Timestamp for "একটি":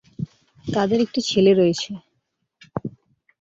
1.05-1.19